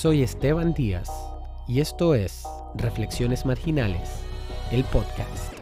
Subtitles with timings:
[0.00, 1.10] Soy Esteban Díaz
[1.66, 2.44] y esto es
[2.76, 4.08] Reflexiones Marginales,
[4.70, 5.52] el podcast.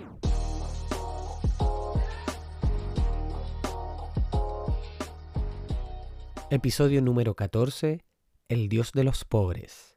[6.51, 8.05] Episodio número 14,
[8.51, 9.97] El Dios de los Pobres.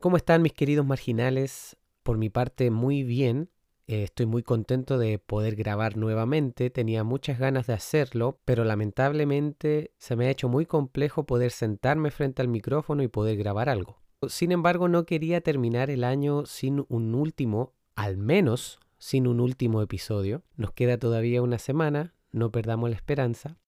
[0.00, 1.78] ¿Cómo están mis queridos marginales?
[2.02, 3.48] Por mi parte, muy bien.
[3.86, 6.70] Eh, estoy muy contento de poder grabar nuevamente.
[6.70, 12.10] Tenía muchas ganas de hacerlo, pero lamentablemente se me ha hecho muy complejo poder sentarme
[12.10, 14.00] frente al micrófono y poder grabar algo.
[14.28, 19.82] Sin embargo, no quería terminar el año sin un último, al menos sin un último
[19.82, 20.44] episodio.
[20.56, 23.58] Nos queda todavía una semana, no perdamos la esperanza,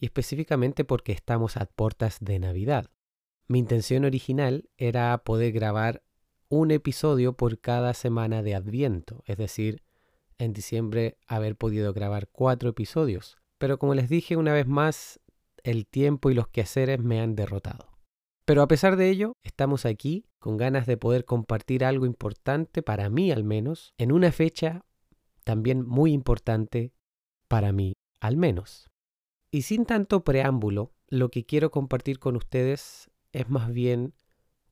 [0.00, 2.90] y específicamente porque estamos a puertas de Navidad.
[3.46, 6.02] Mi intención original era poder grabar
[6.52, 9.82] un episodio por cada semana de Adviento, es decir,
[10.36, 13.38] en diciembre haber podido grabar cuatro episodios.
[13.56, 15.18] Pero como les dije una vez más,
[15.62, 17.96] el tiempo y los quehaceres me han derrotado.
[18.44, 23.08] Pero a pesar de ello, estamos aquí con ganas de poder compartir algo importante, para
[23.08, 24.84] mí al menos, en una fecha
[25.44, 26.92] también muy importante
[27.48, 28.90] para mí al menos.
[29.50, 34.12] Y sin tanto preámbulo, lo que quiero compartir con ustedes es más bien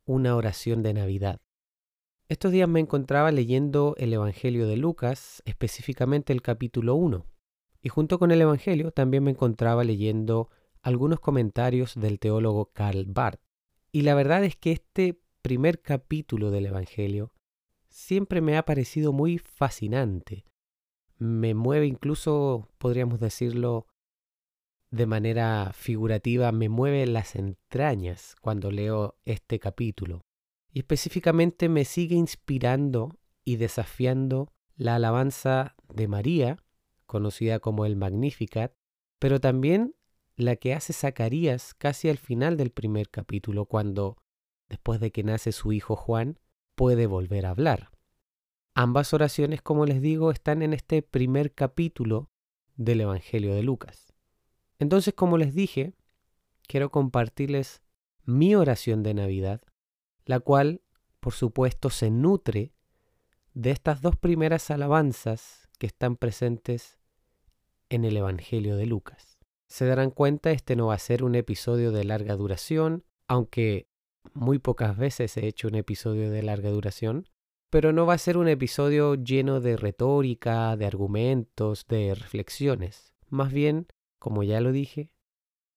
[0.05, 1.41] una oración de Navidad.
[2.31, 7.27] Estos días me encontraba leyendo el Evangelio de Lucas, específicamente el capítulo 1,
[7.83, 10.49] y junto con el Evangelio también me encontraba leyendo
[10.81, 13.41] algunos comentarios del teólogo Karl Barth.
[13.91, 17.33] Y la verdad es que este primer capítulo del Evangelio
[17.89, 20.45] siempre me ha parecido muy fascinante.
[21.19, 23.89] Me mueve incluso, podríamos decirlo
[24.93, 30.23] de manera figurativa, me mueve las entrañas cuando leo este capítulo.
[30.73, 36.63] Y específicamente me sigue inspirando y desafiando la alabanza de María,
[37.07, 38.73] conocida como el Magnificat,
[39.19, 39.95] pero también
[40.37, 44.17] la que hace Zacarías casi al final del primer capítulo, cuando,
[44.69, 46.39] después de que nace su hijo Juan,
[46.75, 47.91] puede volver a hablar.
[48.75, 52.31] Ambas oraciones, como les digo, están en este primer capítulo
[52.77, 54.15] del Evangelio de Lucas.
[54.79, 55.93] Entonces, como les dije,
[56.67, 57.83] quiero compartirles
[58.25, 59.61] mi oración de Navidad
[60.25, 60.83] la cual,
[61.21, 62.73] por supuesto, se nutre
[63.55, 66.99] de estas dos primeras alabanzas que están presentes
[67.89, 69.39] en el Evangelio de Lucas.
[69.67, 73.89] Se darán cuenta, este no va a ser un episodio de larga duración, aunque
[74.35, 77.29] muy pocas veces he hecho un episodio de larga duración,
[77.71, 83.15] pero no va a ser un episodio lleno de retórica, de argumentos, de reflexiones.
[83.29, 83.87] Más bien,
[84.19, 85.13] como ya lo dije,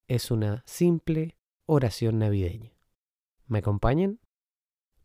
[0.08, 2.74] es una simple oración navideña.
[3.46, 4.20] ¿Me acompañan?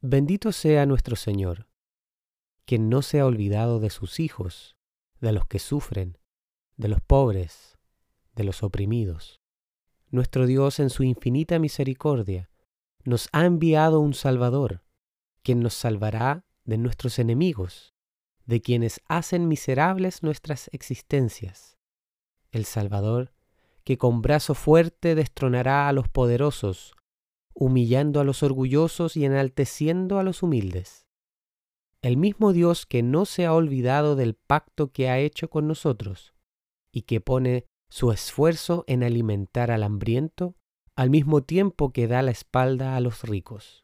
[0.00, 1.66] Bendito sea nuestro Señor,
[2.66, 4.76] quien no se ha olvidado de sus hijos,
[5.20, 6.18] de los que sufren,
[6.76, 7.76] de los pobres,
[8.36, 9.40] de los oprimidos.
[10.10, 12.48] Nuestro Dios en su infinita misericordia
[13.02, 14.84] nos ha enviado un Salvador,
[15.42, 17.92] quien nos salvará de nuestros enemigos,
[18.46, 21.76] de quienes hacen miserables nuestras existencias.
[22.52, 23.32] El Salvador,
[23.82, 26.94] que con brazo fuerte destronará a los poderosos,
[27.60, 31.06] humillando a los orgullosos y enalteciendo a los humildes.
[32.00, 36.34] El mismo Dios que no se ha olvidado del pacto que ha hecho con nosotros
[36.92, 40.54] y que pone su esfuerzo en alimentar al hambriento
[40.94, 43.82] al mismo tiempo que da la espalda a los ricos,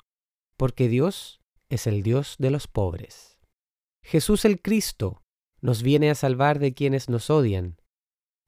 [0.56, 3.38] porque Dios es el Dios de los pobres.
[4.02, 5.22] Jesús el Cristo
[5.60, 7.80] nos viene a salvar de quienes nos odian,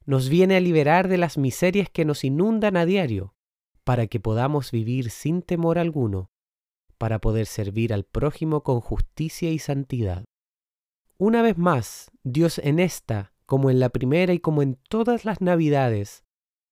[0.05, 3.36] nos viene a liberar de las miserias que nos inundan a diario,
[3.87, 6.33] para que podamos vivir sin temor alguno,
[6.99, 10.25] para poder servir al prójimo con justicia y santidad.
[11.19, 15.41] Una vez más, Dios en esta, como en la primera y como en todas las
[15.41, 16.25] Navidades,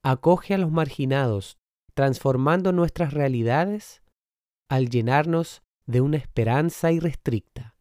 [0.02, 1.56] acoge a los marginados,
[1.94, 4.02] transformando nuestras realidades
[4.68, 7.76] al llenarnos de una esperanza irrestricta.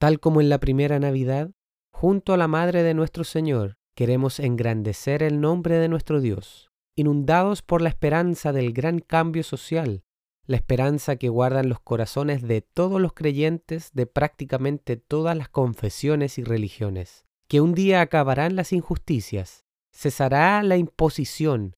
[0.00, 1.52] Tal como en la primera Navidad,
[1.92, 7.62] junto a la Madre de nuestro Señor, queremos engrandecer el nombre de nuestro Dios, inundados
[7.62, 10.04] por la esperanza del gran cambio social,
[10.46, 16.38] la esperanza que guardan los corazones de todos los creyentes de prácticamente todas las confesiones
[16.38, 21.76] y religiones, que un día acabarán las injusticias, cesará la imposición,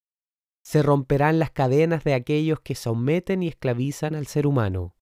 [0.63, 4.97] se romperán las cadenas de aquellos que someten y esclavizan al ser humano,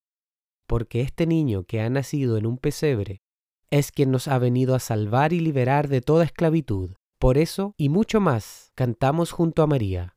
[0.67, 3.23] porque este niño que ha nacido en un pesebre
[3.71, 6.93] es quien nos ha venido a salvar y liberar de toda esclavitud,
[7.25, 10.15] por eso y mucho más cantamos junto a María.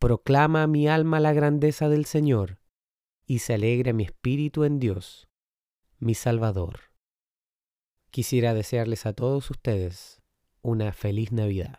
[0.00, 2.58] Proclama mi alma la grandeza del Señor,
[3.26, 5.28] y se alegra mi espíritu en Dios,
[6.00, 6.80] mi Salvador.
[8.10, 10.20] Quisiera desearles a todos ustedes
[10.60, 11.78] una feliz Navidad.